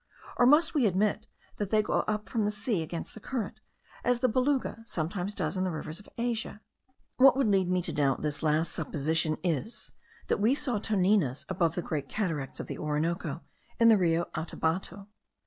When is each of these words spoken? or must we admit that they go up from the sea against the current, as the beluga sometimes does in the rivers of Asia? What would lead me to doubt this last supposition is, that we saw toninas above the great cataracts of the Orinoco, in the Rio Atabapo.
or 0.37 0.47
must 0.47 0.73
we 0.73 0.87
admit 0.87 1.27
that 1.57 1.69
they 1.69 1.83
go 1.83 1.99
up 2.07 2.27
from 2.27 2.43
the 2.43 2.49
sea 2.49 2.81
against 2.81 3.13
the 3.13 3.19
current, 3.19 3.59
as 4.03 4.17
the 4.19 4.27
beluga 4.27 4.81
sometimes 4.83 5.35
does 5.35 5.55
in 5.57 5.63
the 5.63 5.69
rivers 5.69 5.99
of 5.99 6.09
Asia? 6.17 6.59
What 7.17 7.37
would 7.37 7.45
lead 7.47 7.69
me 7.69 7.83
to 7.83 7.93
doubt 7.93 8.23
this 8.23 8.41
last 8.41 8.73
supposition 8.73 9.37
is, 9.43 9.91
that 10.25 10.39
we 10.39 10.55
saw 10.55 10.79
toninas 10.79 11.45
above 11.49 11.75
the 11.75 11.83
great 11.83 12.09
cataracts 12.09 12.59
of 12.59 12.65
the 12.65 12.79
Orinoco, 12.79 13.43
in 13.79 13.89
the 13.89 13.97
Rio 13.99 14.25
Atabapo. 14.33 15.05